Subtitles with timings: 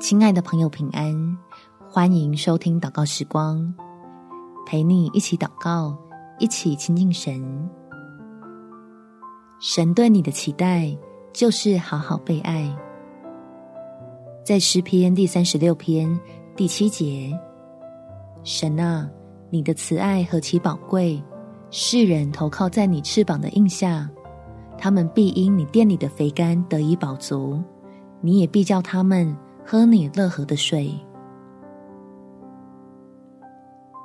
[0.00, 1.38] 亲爱的朋友，平安！
[1.86, 3.72] 欢迎收听祷告时光，
[4.64, 5.94] 陪你一起祷告，
[6.38, 7.68] 一起亲近神。
[9.60, 10.96] 神对你的期待
[11.34, 12.74] 就是好好被爱。
[14.42, 16.18] 在诗篇第三十六篇
[16.56, 17.38] 第七节，
[18.42, 19.06] 神啊，
[19.50, 21.22] 你的慈爱何其宝贵！
[21.70, 24.08] 世人投靠在你翅膀的印下，
[24.78, 27.62] 他们必因你殿里的肥甘得以饱足，
[28.22, 29.36] 你也必叫他们。
[29.70, 30.92] 喝你乐河的水，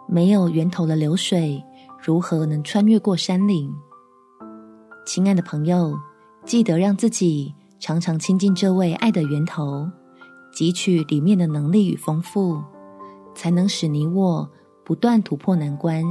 [0.07, 1.59] 没有源头的流水，
[1.99, 3.73] 如何能穿越过山岭？
[5.07, 5.97] 亲爱的朋友，
[6.45, 9.89] 记得让自己常常亲近这位爱的源头，
[10.53, 12.61] 汲取里面的能力与丰富，
[13.33, 14.47] 才能使你我
[14.83, 16.03] 不断突破难关，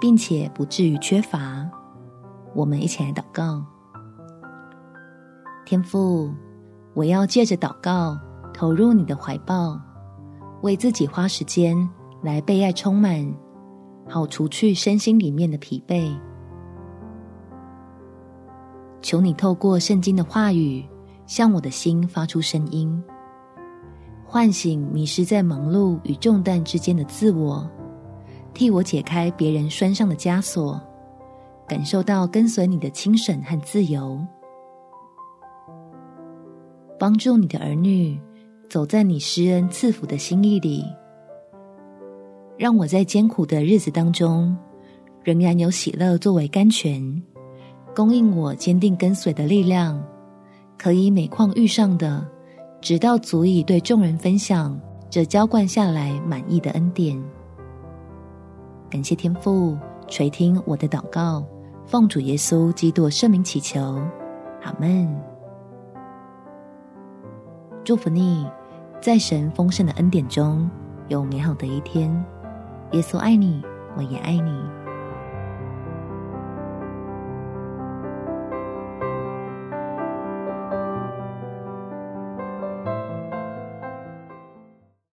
[0.00, 1.64] 并且不至于缺乏。
[2.56, 3.64] 我们一起来祷告：
[5.64, 6.34] 天父，
[6.92, 8.18] 我要借着祷告。
[8.56, 9.78] 投入你的怀抱，
[10.62, 11.76] 为自己花时间
[12.22, 13.30] 来被爱充满，
[14.08, 16.10] 好除去身心里面的疲惫。
[19.02, 20.82] 求你透过圣经的话语，
[21.26, 23.04] 向我的心发出声音，
[24.24, 27.68] 唤醒迷失在忙碌与重担之间的自我，
[28.54, 30.80] 替我解开别人拴上的枷锁，
[31.68, 34.18] 感受到跟随你的轻省和自由，
[36.98, 38.18] 帮助你的儿女。
[38.68, 40.84] 走在你施恩赐福的心意里，
[42.56, 44.56] 让我在艰苦的日子当中，
[45.22, 47.22] 仍然有喜乐作为甘泉，
[47.94, 50.02] 供应我坚定跟随的力量，
[50.76, 52.26] 可以每况愈上的，
[52.80, 54.78] 直到足以对众人分享
[55.08, 57.22] 这浇灌下来满意的恩典。
[58.90, 59.76] 感谢天父
[60.08, 61.44] 垂听我的祷告，
[61.86, 63.80] 奉主耶稣基督圣名祈求，
[64.62, 65.35] 阿门。
[67.86, 68.44] 祝福你，
[69.00, 70.68] 在神丰盛的恩典中
[71.06, 72.10] 有美好的一天。
[72.90, 73.62] 耶稣爱你，
[73.96, 74.85] 我也爱你。